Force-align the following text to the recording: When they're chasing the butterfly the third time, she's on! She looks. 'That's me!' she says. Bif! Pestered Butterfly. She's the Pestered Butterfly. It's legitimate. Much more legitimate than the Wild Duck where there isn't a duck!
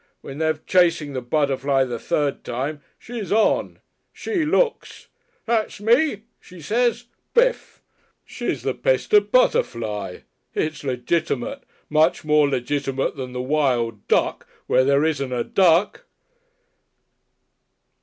When 0.21 0.39
they're 0.39 0.57
chasing 0.65 1.13
the 1.13 1.21
butterfly 1.21 1.83
the 1.83 1.99
third 1.99 2.43
time, 2.43 2.81
she's 2.97 3.31
on! 3.31 3.77
She 4.11 4.43
looks. 4.45 5.09
'That's 5.45 5.79
me!' 5.79 6.23
she 6.39 6.59
says. 6.59 7.05
Bif! 7.35 7.83
Pestered 7.83 7.83
Butterfly. 8.23 8.25
She's 8.39 8.61
the 8.63 8.73
Pestered 8.73 9.31
Butterfly. 9.31 10.19
It's 10.55 10.83
legitimate. 10.83 11.61
Much 11.87 12.25
more 12.25 12.49
legitimate 12.49 13.15
than 13.15 13.33
the 13.33 13.43
Wild 13.43 14.07
Duck 14.07 14.47
where 14.65 14.83
there 14.83 15.05
isn't 15.05 15.31
a 15.31 15.43
duck! 15.43 16.03